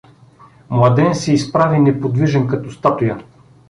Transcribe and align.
Младен 0.69 1.15
се 1.15 1.33
изправи 1.33 1.79
неподвижен 1.79 2.47
като 2.47 2.71
статуя. 2.71 3.19